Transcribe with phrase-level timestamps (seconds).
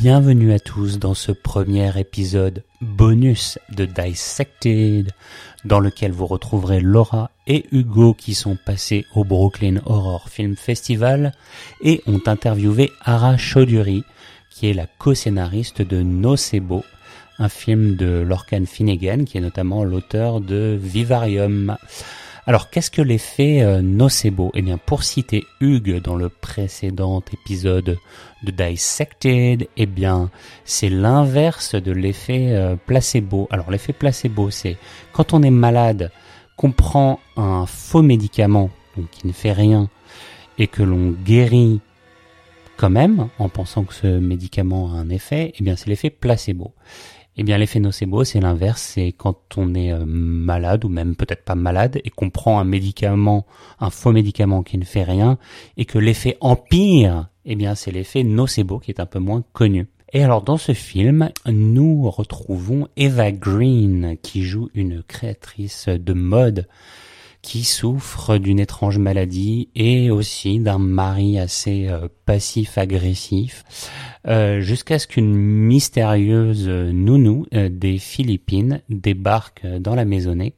[0.00, 5.10] Bienvenue à tous dans ce premier épisode bonus de Dissected,
[5.64, 11.32] dans lequel vous retrouverez Laura et Hugo qui sont passés au Brooklyn Horror Film Festival
[11.82, 14.04] et ont interviewé Ara Chaudhuri,
[14.50, 16.84] qui est la co-scénariste de Nocebo,
[17.40, 21.76] un film de Lorcan Finnegan, qui est notamment l'auteur de Vivarium.
[22.46, 24.50] Alors, qu'est-ce que l'effet euh, nocebo?
[24.54, 27.96] Eh bien, pour citer Hugues dans le précédent épisode
[28.42, 30.30] de Dissected, eh bien,
[30.66, 33.48] c'est l'inverse de l'effet euh, placebo.
[33.50, 34.76] Alors, l'effet placebo, c'est
[35.14, 36.12] quand on est malade,
[36.58, 39.88] qu'on prend un faux médicament, donc qui ne fait rien,
[40.58, 41.80] et que l'on guérit
[42.76, 46.72] quand même, en pensant que ce médicament a un effet, eh bien, c'est l'effet placebo.
[47.36, 48.80] Eh bien, l'effet nocebo, c'est l'inverse.
[48.94, 52.64] C'est quand on est euh, malade ou même peut-être pas malade et qu'on prend un
[52.64, 53.46] médicament,
[53.80, 55.38] un faux médicament qui ne fait rien
[55.76, 57.28] et que l'effet empire.
[57.44, 59.88] Eh bien, c'est l'effet nocebo qui est un peu moins connu.
[60.12, 66.68] Et alors, dans ce film, nous retrouvons Eva Green qui joue une créatrice de mode
[67.44, 73.64] qui souffre d'une étrange maladie et aussi d'un mari assez euh, passif-agressif,
[74.26, 80.54] euh, jusqu'à ce qu'une mystérieuse nounou euh, des Philippines débarque dans la maisonnée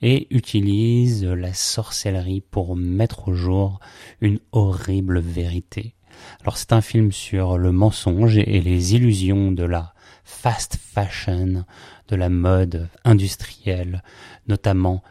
[0.00, 3.80] et utilise la sorcellerie pour mettre au jour
[4.20, 5.94] une horrible vérité.
[6.40, 9.92] Alors c'est un film sur le mensonge et les illusions de la
[10.24, 11.64] fast fashion,
[12.08, 14.02] de la mode industrielle,
[14.48, 15.02] notamment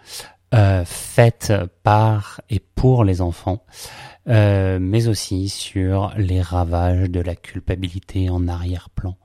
[0.53, 3.63] euh, faite par et pour les enfants,
[4.27, 9.15] euh, mais aussi sur les ravages de la culpabilité en arrière-plan.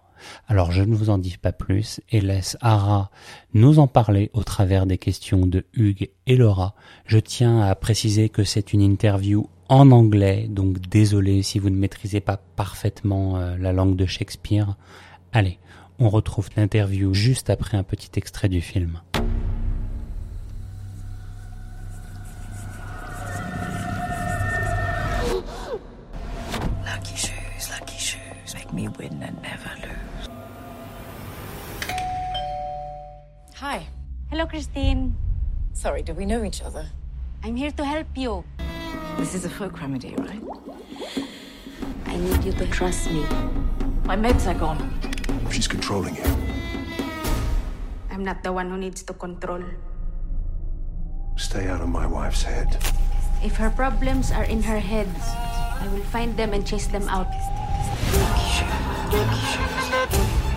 [0.49, 3.11] Alors je ne vous en dis pas plus et laisse Ara
[3.55, 6.75] nous en parler au travers des questions de Hugues et Laura.
[7.07, 11.77] Je tiens à préciser que c'est une interview en anglais, donc désolé si vous ne
[11.77, 14.77] maîtrisez pas parfaitement euh, la langue de Shakespeare.
[15.33, 15.59] Allez,
[15.99, 19.01] on retrouve l'interview juste après un petit extrait du film.
[29.27, 30.29] And never lose.
[33.57, 33.87] Hi.
[34.31, 35.17] Hello, Christine.
[35.73, 36.87] Sorry, do we know each other?
[37.43, 38.45] I'm here to help you.
[39.19, 40.43] This is a folk remedy, right?
[42.07, 43.25] I need you to trust me.
[44.05, 44.93] My meds are gone.
[45.51, 46.25] She's controlling you.
[48.11, 49.63] I'm not the one who needs to control.
[51.37, 52.79] Stay out of my wife's head.
[53.43, 55.09] If her problems are in her head,
[55.81, 57.29] I will find them and chase them out.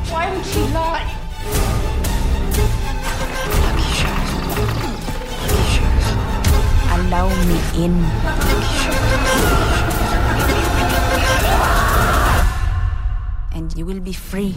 [0.10, 1.06] Why would she lie?
[6.96, 7.94] Allow me in.
[13.54, 14.56] And you will be free.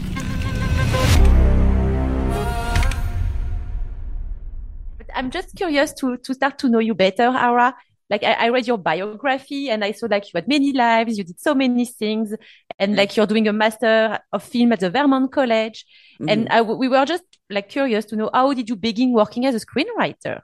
[5.14, 7.74] I'm just curious to to start to know you better, Ara
[8.12, 11.24] like I, I, read your biography and I saw like you had many lives, you
[11.24, 12.34] did so many things,
[12.78, 15.86] and like you're doing a master of film at the Vermont College.
[16.20, 16.28] Mm-hmm.
[16.28, 19.54] And I, we were just like curious to know how did you begin working as
[19.54, 20.42] a screenwriter?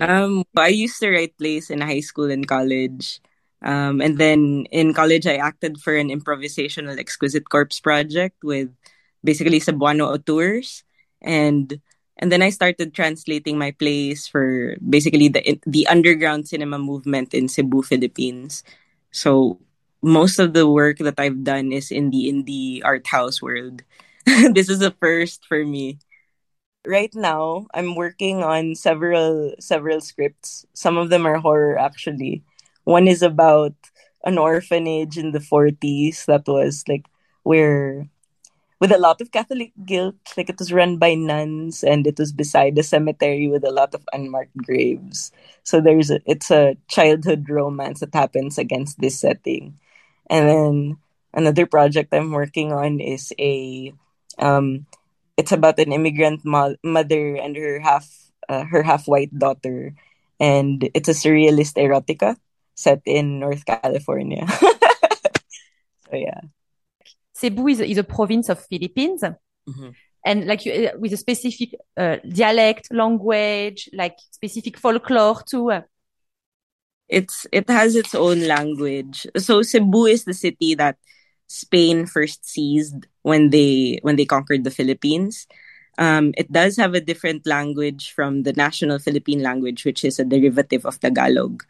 [0.00, 3.20] Um, I used to write plays in high school and college.
[3.62, 8.70] Um, and then in college, I acted for an improvisational exquisite corpse project with
[9.22, 10.82] basically Cebuano tours.
[11.22, 11.80] And
[12.20, 17.48] and then I started translating my plays for basically the the underground cinema movement in
[17.48, 18.62] Cebu, Philippines.
[19.10, 19.58] So
[20.04, 23.82] most of the work that I've done is in the indie art house world.
[24.52, 25.98] this is a first for me.
[26.86, 30.64] Right now, I'm working on several several scripts.
[30.76, 32.44] Some of them are horror actually.
[32.84, 33.74] One is about
[34.24, 37.06] an orphanage in the 40s that was like
[37.42, 38.08] where
[38.80, 40.16] with a lot of Catholic guilt.
[40.36, 43.94] Like it was run by nuns and it was beside a cemetery with a lot
[43.94, 45.32] of unmarked graves.
[45.62, 49.78] So there's a, it's a childhood romance that happens against this setting.
[50.28, 50.96] And then
[51.34, 53.92] another project I'm working on is a
[54.38, 54.86] um
[55.36, 58.08] it's about an immigrant mo- mother and her half
[58.48, 59.94] uh, her half white daughter
[60.40, 62.36] and it's a surrealist erotica
[62.74, 64.46] set in North California.
[66.08, 66.40] so yeah.
[67.40, 69.22] Cebu is, is a province of Philippines.
[69.22, 69.90] Mm-hmm.
[70.24, 75.72] And like you, uh, with a specific uh, dialect, language, like specific folklore too.
[77.08, 79.26] It's it has its own language.
[79.36, 80.96] So Cebu is the city that
[81.48, 85.46] Spain first seized when they when they conquered the Philippines.
[85.98, 90.24] Um, it does have a different language from the national Philippine language, which is a
[90.24, 91.64] derivative of Tagalog.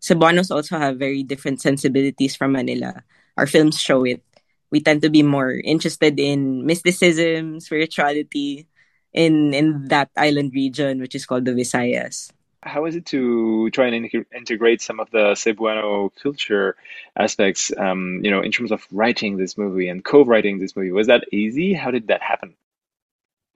[0.00, 3.02] Cebuanos also have very different sensibilities from Manila.
[3.36, 4.22] Our films show it.
[4.70, 8.66] We tend to be more interested in mysticism, spirituality
[9.12, 12.30] in in that island region, which is called the Visayas.
[12.62, 16.76] How is it to try and in- integrate some of the Cebuano culture
[17.16, 20.90] aspects, um, you know, in terms of writing this movie and co-writing this movie?
[20.90, 21.72] Was that easy?
[21.72, 22.54] How did that happen?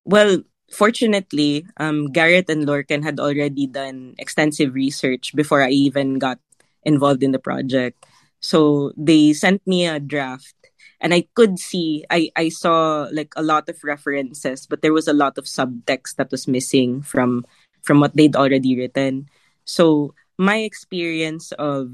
[0.05, 6.39] Well, fortunately, um, Garret and Lorcan had already done extensive research before I even got
[6.85, 8.07] involved in the project.
[8.43, 10.55] So they sent me a draft
[11.01, 15.09] and I could see I, I saw like a lot of references, but there was
[15.09, 17.47] a lot of subtext that was missing from
[17.83, 19.29] from what they'd already written.
[19.65, 21.91] So my experience of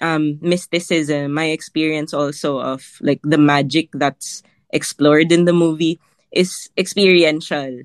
[0.00, 5.98] um, mysticism, my experience also of like the magic that's explored in the movie
[6.32, 7.82] is experiential.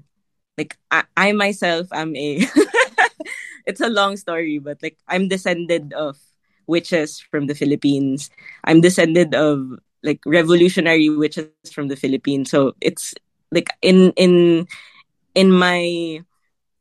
[0.57, 2.45] Like I, I myself am a
[3.65, 6.17] it's a long story, but like I'm descended of
[6.67, 8.29] witches from the Philippines.
[8.63, 12.49] I'm descended of like revolutionary witches from the Philippines.
[12.51, 13.13] So it's
[13.51, 14.67] like in in
[15.35, 16.21] in my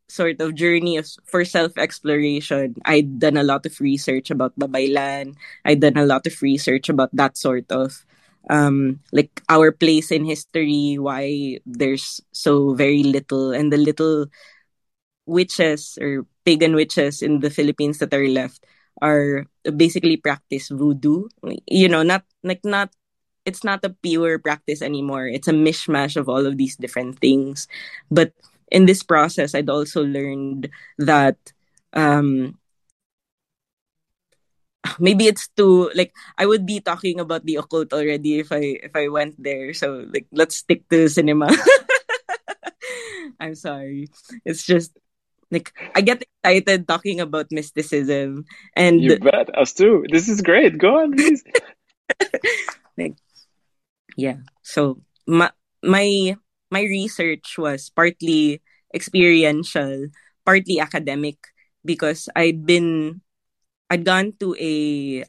[0.09, 5.35] sort of journey of, for self exploration, I'd done a lot of research about Babaylan.
[5.65, 8.05] I'd done a lot of research about that sort of
[8.51, 14.27] um like our place in history, why there's so very little and the little
[15.27, 18.65] witches or pagan witches in the Philippines that are left
[19.03, 19.47] are
[19.77, 21.29] basically practice voodoo.
[21.67, 22.95] You know, not like not
[23.45, 25.27] it's not a pure practice anymore.
[25.27, 27.69] It's a mishmash of all of these different things.
[28.11, 28.33] But
[28.71, 31.37] in this process, I'd also learned that
[31.93, 32.59] um,
[34.99, 38.95] maybe it's too like I would be talking about the occult already if I if
[38.97, 39.73] I went there.
[39.75, 41.51] So like let's stick to cinema.
[43.41, 44.09] I'm sorry.
[44.45, 44.97] It's just
[45.53, 50.09] like I get excited talking about mysticism and You bet, us too.
[50.09, 50.81] This is great.
[50.81, 51.45] Go on, please.
[52.99, 53.21] like
[54.17, 54.41] yeah.
[54.65, 55.53] So my
[55.85, 56.35] my
[56.73, 58.65] my research was partly
[58.97, 60.09] experiential,
[60.49, 61.37] partly academic
[61.85, 63.21] because I'd been
[63.93, 64.75] I'd gone to a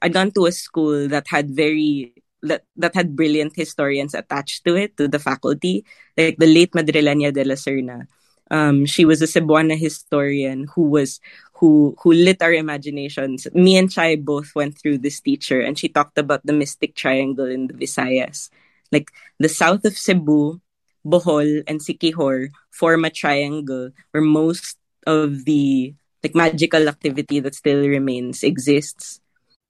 [0.01, 4.75] I'd gone to a school that had very that that had brilliant historians attached to
[4.75, 5.83] it to the faculty
[6.15, 8.07] like the late Madrilena de la Cerna.
[8.51, 11.19] Um, she was a Cebuana historian who was
[11.53, 13.47] who who lit our imaginations.
[13.53, 17.45] Me and Chai both went through this teacher, and she talked about the mystic triangle
[17.47, 18.49] in the Visayas,
[18.91, 20.59] like the south of Cebu,
[21.05, 25.93] Bohol, and Siquijor form a triangle where most of the
[26.23, 29.19] like magical activity that still remains exists.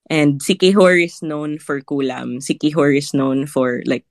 [0.09, 2.37] And Siquijor is known for kulam.
[2.43, 4.05] Siquijor is known for like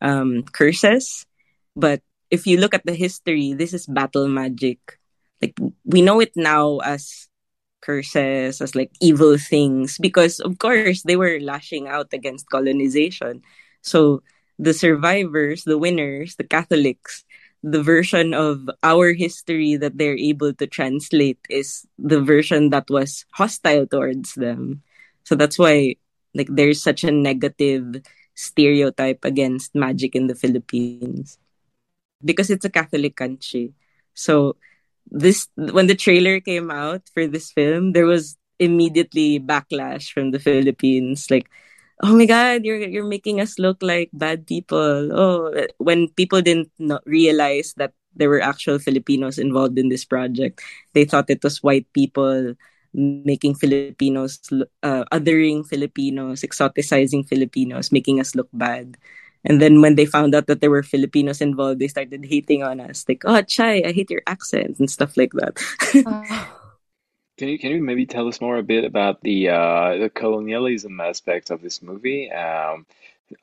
[0.00, 1.26] um, curses.
[1.76, 2.00] But
[2.30, 4.98] if you look at the history, this is battle magic.
[5.40, 7.28] Like we know it now as
[7.80, 13.42] curses, as like evil things, because of course they were lashing out against colonization.
[13.82, 14.22] So
[14.58, 17.24] the survivors, the winners, the Catholics,
[17.62, 23.24] the version of our history that they're able to translate is the version that was
[23.32, 24.82] hostile towards them.
[25.24, 25.96] So that's why
[26.34, 28.02] like there's such a negative
[28.34, 31.38] stereotype against magic in the Philippines
[32.24, 33.72] because it's a Catholic country.
[34.14, 34.56] So
[35.10, 40.40] this when the trailer came out for this film, there was immediately backlash from the
[40.40, 41.30] Philippines.
[41.30, 41.48] Like
[42.02, 45.10] oh my god you're you're making us look like bad people.
[45.12, 46.70] Oh when people didn't
[47.06, 50.62] realize that there were actual filipinos involved in this project
[50.94, 52.54] they thought it was white people
[52.96, 54.40] making filipinos
[54.82, 58.96] uh, othering filipinos exoticizing filipinos making us look bad
[59.46, 62.80] and then when they found out that there were filipinos involved they started hating on
[62.80, 65.56] us like oh chai i hate your accent and stuff like that
[67.38, 70.98] Can you can you maybe tell us more a bit about the uh, the colonialism
[71.00, 72.32] aspect of this movie?
[72.32, 72.86] Um,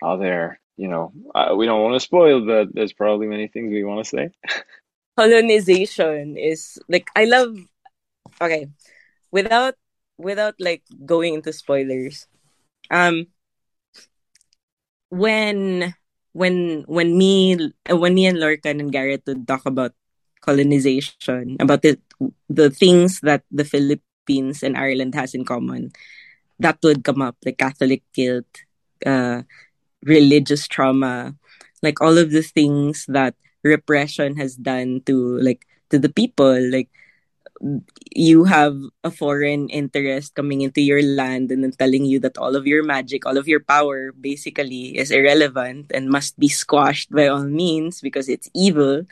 [0.01, 3.69] are there, you know, uh, we don't want to spoil, but there's probably many things
[3.69, 4.31] we want to say.
[5.15, 7.53] colonization is like I love
[8.41, 8.67] okay
[9.31, 9.75] without
[10.17, 12.25] without like going into spoilers
[12.89, 13.27] um
[15.13, 15.93] when
[16.33, 17.55] when when me
[17.89, 19.93] when me and Lorcan and Garret would talk about
[20.41, 21.97] colonization about the
[22.49, 25.91] the things that the Philippines and Ireland has in common
[26.59, 28.47] that would come up like Catholic guilt
[29.05, 29.43] uh
[30.03, 31.35] religious trauma
[31.83, 36.89] like all of the things that repression has done to like to the people like
[38.15, 42.55] you have a foreign interest coming into your land and then telling you that all
[42.55, 47.27] of your magic all of your power basically is irrelevant and must be squashed by
[47.27, 49.03] all means because it's evil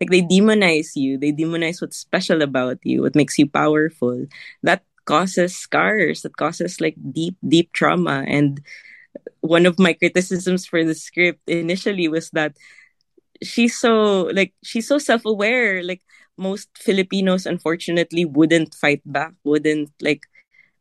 [0.00, 4.24] like they demonize you they demonize what's special about you what makes you powerful
[4.62, 8.28] that causes scars, that causes like deep, deep trauma.
[8.28, 8.60] And
[9.40, 12.60] one of my criticisms for the script initially was that
[13.42, 15.82] she's so like she's so self-aware.
[15.82, 16.04] Like
[16.38, 20.26] most Filipinos unfortunately wouldn't fight back, wouldn't like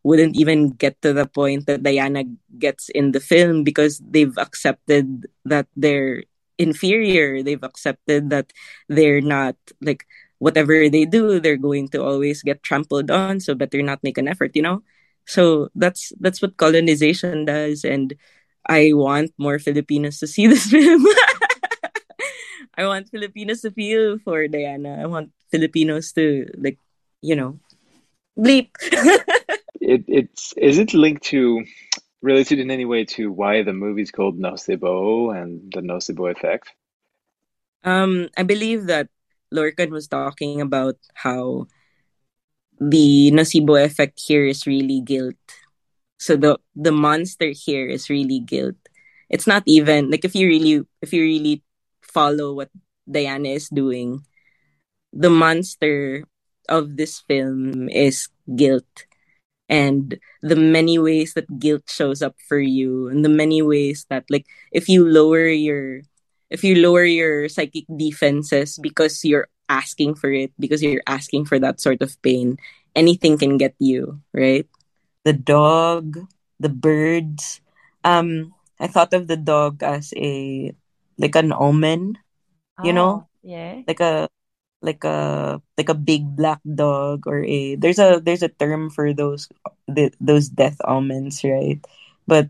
[0.04, 2.24] wouldn't even get to the point that Diana
[2.58, 6.24] gets in the film because they've accepted that they're
[6.58, 7.44] inferior.
[7.44, 8.54] They've accepted that
[8.88, 10.06] they're not like
[10.40, 13.40] whatever they do, they're going to always get trampled on.
[13.40, 14.84] So better not make an effort, you know?
[15.26, 17.84] So that's that's what colonization does.
[17.84, 18.16] And
[18.68, 21.06] I want more Filipinos to see this film.
[22.78, 25.02] I want Filipinos to feel for Diana.
[25.02, 26.80] I want Filipinos to like,
[27.22, 27.60] you know,
[28.38, 28.70] bleep.
[29.82, 31.64] it it's is it linked to
[32.22, 36.74] related in any way to why the movie's called Nocebo and the Nocebo effect?
[37.84, 39.08] Um, I believe that
[39.54, 41.68] Lorcan was talking about how
[42.80, 45.40] the nocebo effect here is really guilt.
[46.18, 48.78] So the the monster here is really guilt.
[49.30, 51.64] It's not even like if you really if you really
[52.02, 52.70] follow what
[53.10, 54.26] Diana is doing,
[55.14, 56.24] the monster
[56.70, 59.08] of this film is guilt.
[59.68, 64.24] And the many ways that guilt shows up for you and the many ways that
[64.30, 66.08] like if you lower your
[66.50, 71.60] if you lower your psychic defenses because you're asking for it because you're asking for
[71.60, 72.56] that sort of pain
[72.96, 74.68] anything can get you right?
[75.26, 76.16] The dog
[76.64, 77.60] the birds.
[78.08, 80.72] Um i thought of the dog as a
[81.18, 82.16] like an omen
[82.84, 83.26] you know?
[83.26, 83.82] Oh, yeah.
[83.88, 84.30] like a
[84.82, 89.14] like a like a big black dog or a there's a there's a term for
[89.14, 89.50] those
[89.88, 91.80] the, those death omens right?
[92.28, 92.50] But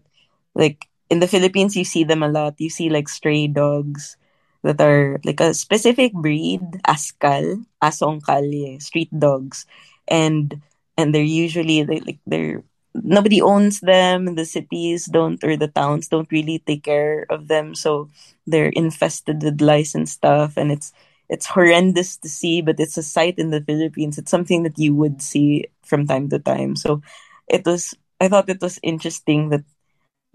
[0.56, 2.56] like in the Philippines you see them a lot.
[2.60, 4.18] You see like stray dogs
[4.64, 9.66] that are like a specific breed askal asong kalye eh, street dogs.
[10.08, 10.62] And
[10.98, 14.36] and they're usually they, like they're nobody owns them.
[14.36, 17.76] The cities don't or the towns don't really take care of them.
[17.76, 18.10] So
[18.46, 20.92] they're infested with lice and stuff and it's
[21.30, 24.18] it's horrendous to see, but it's a sight in the Philippines.
[24.18, 26.76] It's something that you would see from time to time.
[26.76, 27.02] So
[27.48, 27.94] it was.
[28.20, 29.64] I thought it was interesting that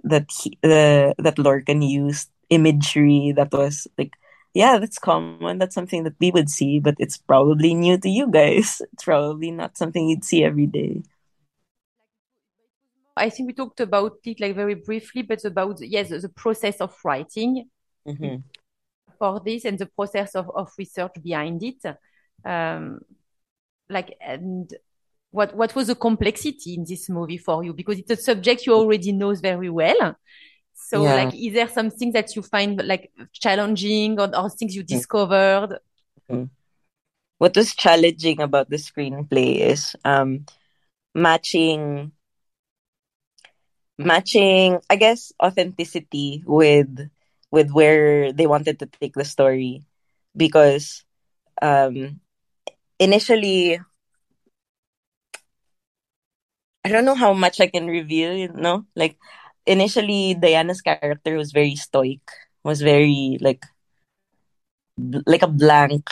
[0.05, 4.13] that he, the that Lorcan used imagery that was like,
[4.55, 5.59] yeah, that's common.
[5.59, 8.83] That's something that we would see, but it's probably new to you guys.
[8.93, 11.03] It's probably not something you'd see every day.
[13.17, 16.97] I think we talked about it like very briefly, but about yes, the process of
[17.05, 17.69] writing
[18.07, 18.37] Mm-hmm.
[19.23, 21.81] For this and the process of, of research behind it.
[22.45, 22.99] Um,
[23.89, 24.69] like and
[25.31, 27.73] what what was the complexity in this movie for you?
[27.73, 30.17] Because it's a subject you already knows very well.
[30.75, 31.15] So Yeah.
[31.15, 35.79] like is there something that you find like challenging or, or things you discovered?
[37.39, 40.47] What was challenging about the screenplay is um
[41.15, 42.11] matching
[43.99, 47.09] matching I guess authenticity with
[47.53, 49.85] with where they wanted to take the story
[50.37, 51.05] because
[51.63, 52.21] um
[52.99, 53.81] initially
[56.85, 58.87] I don't know how much I can reveal, you know?
[58.97, 59.19] Like
[59.67, 62.21] initially Diana's character was very stoic,
[62.65, 63.65] was very like
[65.27, 66.11] like a blank,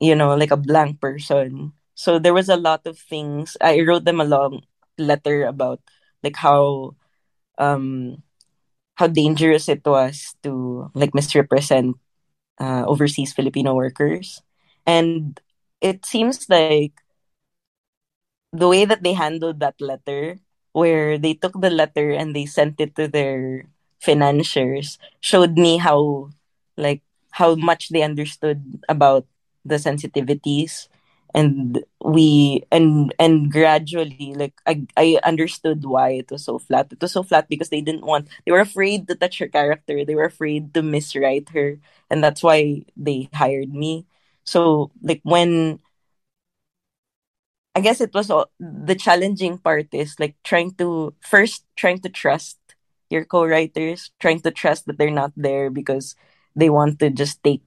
[0.00, 1.72] you know, like a blank person.
[1.94, 3.56] So there was a lot of things.
[3.60, 4.62] I wrote them a long
[4.98, 5.80] letter about
[6.22, 6.96] like how
[7.58, 8.22] um
[9.02, 11.98] how dangerous it was to like misrepresent
[12.62, 14.42] uh, overseas Filipino workers.
[14.86, 15.42] And
[15.82, 16.94] it seems like
[18.54, 20.38] the way that they handled that letter,
[20.70, 23.66] where they took the letter and they sent it to their
[23.98, 26.30] financiers, showed me how
[26.78, 27.02] like
[27.42, 29.26] how much they understood about
[29.66, 30.86] the sensitivities
[31.34, 36.92] and we and and gradually like I, I understood why it was so flat.
[36.92, 40.04] It was so flat because they didn't want they were afraid to touch her character.
[40.04, 41.78] They were afraid to miswrite her
[42.10, 44.06] and that's why they hired me.
[44.44, 45.80] So like when
[47.74, 52.08] i guess it was all, the challenging part is like trying to first trying to
[52.08, 52.58] trust
[53.10, 56.14] your co-writers trying to trust that they're not there because
[56.56, 57.62] they want to just take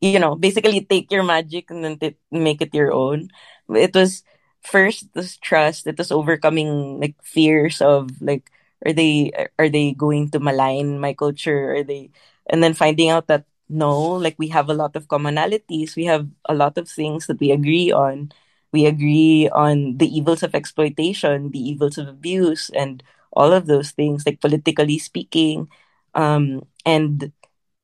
[0.00, 3.28] you know basically take your magic and then t- make it your own.
[3.68, 4.22] It was
[4.62, 5.86] first it was trust.
[5.86, 8.50] It was overcoming like fears of like
[8.86, 11.74] are they are they going to malign my culture?
[11.76, 12.10] Are they
[12.48, 15.96] and then finding out that no like we have a lot of commonalities.
[15.96, 18.32] We have a lot of things that we agree on.
[18.72, 23.02] We agree on the evils of exploitation the evils of abuse and
[23.32, 25.68] all of those things like politically speaking.
[26.14, 27.32] Um and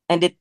[0.09, 0.37] and it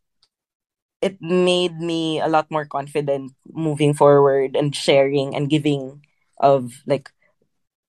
[1.05, 6.01] it made me a lot more confident moving forward and sharing and giving
[6.41, 7.13] of like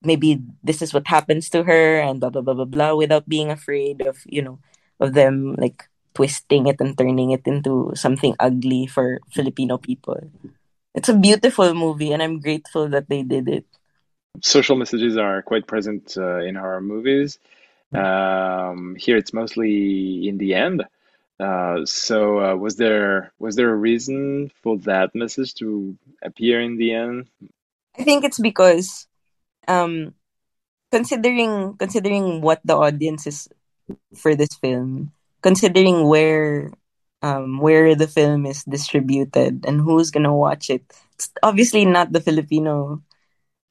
[0.04, 3.48] maybe this is what happens to her and blah blah blah blah blah without being
[3.48, 4.60] afraid of you know
[5.00, 10.16] of them like twisting it and turning it into something ugly for Filipino people.
[10.94, 13.64] It's a beautiful movie and I'm grateful that they did it.
[14.40, 17.38] Social messages are quite present uh, in horror movies.
[17.92, 20.84] Um, here it's mostly in the end.
[21.38, 26.76] Uh, so uh, was there was there a reason for that message to appear in
[26.76, 27.28] the end?
[27.98, 29.06] I think it's because
[29.68, 30.14] um
[30.92, 33.48] considering considering what the audience is
[34.14, 35.12] for this film,
[35.42, 36.72] considering where
[37.22, 42.20] um where the film is distributed and who's gonna watch it, it's obviously not the
[42.20, 43.02] Filipino,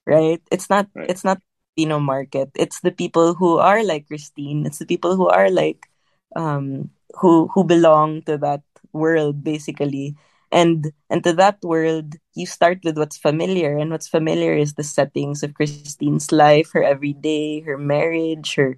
[0.05, 0.41] right?
[0.51, 1.09] It's not Right.
[1.09, 1.41] it's not
[1.75, 2.51] Filipino market.
[2.55, 4.65] It's the people who are like Christine.
[4.65, 5.87] It's the people who are like
[6.35, 6.91] um
[7.21, 8.61] who who belong to that
[8.93, 10.15] world basically.
[10.51, 14.83] And and to that world, you start with what's familiar, and what's familiar is the
[14.83, 18.77] settings of Christine's life, her everyday, her marriage, her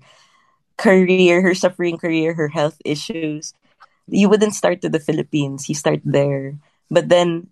[0.78, 3.54] career, her suffering career, her health issues.
[4.08, 6.58] You wouldn't start to the Philippines; you start there.
[6.90, 7.50] But then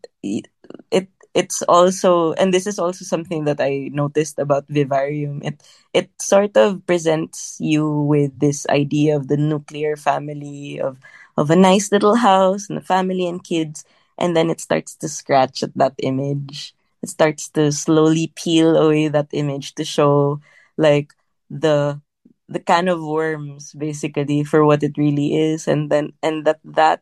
[0.91, 5.41] it it's also, and this is also something that I noticed about Vivarium.
[5.43, 5.61] It
[5.93, 10.97] it sort of presents you with this idea of the nuclear family of
[11.37, 13.83] of a nice little house and a family and kids,
[14.17, 16.73] and then it starts to scratch at that image.
[17.03, 20.39] It starts to slowly peel away that image to show
[20.77, 21.13] like
[21.49, 22.01] the
[22.47, 27.01] the can of worms basically for what it really is and then and that that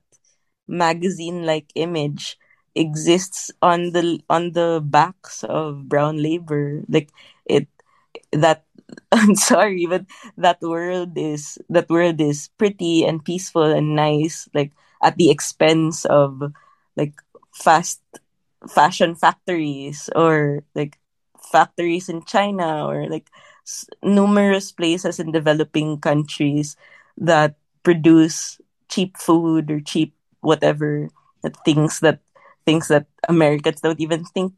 [0.68, 2.38] magazine like image
[2.76, 6.82] exists on the on the backs of brown labor.
[6.90, 7.10] Like
[7.46, 7.68] it
[8.32, 8.66] that
[9.12, 10.06] i'm sorry but
[10.38, 14.72] that world is that world is pretty and peaceful and nice like
[15.04, 16.42] at the expense of
[16.96, 17.14] like
[17.54, 18.02] fast
[18.68, 21.00] fashion factories or like
[21.52, 23.28] factories in china or like
[23.68, 26.76] s- numerous places in developing countries
[27.18, 28.60] that produce
[28.90, 31.10] cheap food or cheap whatever
[31.66, 32.20] things that
[32.66, 34.54] things that Americans don't even think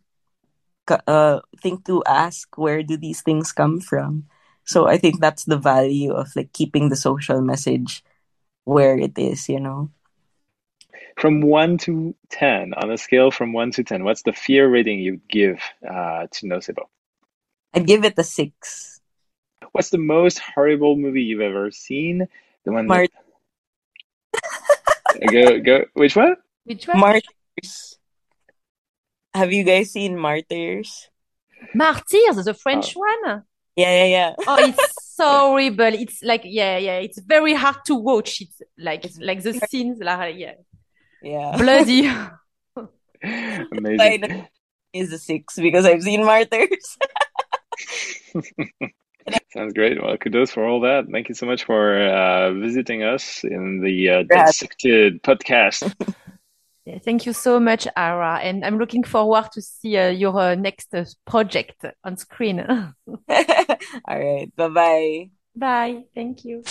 [1.08, 4.26] uh think to ask where do these things come from.
[4.66, 8.04] So I think that's the value of like keeping the social message
[8.66, 9.90] where it is, you know.
[11.18, 15.00] From one to ten, on a scale from one to ten, what's the fear rating
[15.00, 16.90] you'd give uh, to Nocebo?
[17.74, 19.02] I'd give it a six.
[19.72, 22.28] What's the most horrible movie you've ever seen?
[22.66, 23.12] The one Mart-
[25.14, 25.86] that go go.
[25.94, 26.36] Which one?
[26.64, 27.00] Which one?
[27.00, 27.95] Martyrs.
[29.36, 31.10] Have you guys seen Martyrs?
[31.74, 33.44] Martyrs, the French one.
[33.76, 34.34] Yeah, yeah, yeah.
[34.48, 35.94] Oh, it's so horrible.
[35.94, 37.00] It's like, yeah, yeah.
[37.00, 38.40] It's very hard to watch.
[38.40, 40.54] It's like, like the scenes, like, yeah,
[41.22, 41.58] Yeah.
[41.58, 42.10] bloody.
[43.78, 44.22] Amazing.
[44.22, 44.48] know
[44.94, 46.98] is a six because I've seen Martyrs.
[49.54, 50.02] Sounds great.
[50.02, 51.08] Well, kudos for all that.
[51.12, 55.94] Thank you so much for uh, visiting us in the uh, Dissected podcast.
[56.86, 58.40] Yeah, thank you so much, Ara.
[58.44, 62.60] And I'm looking forward to see uh, your uh, next uh, project on screen.
[64.08, 64.56] All right.
[64.56, 65.30] Bye bye.
[65.56, 66.04] Bye.
[66.14, 66.64] Thank you.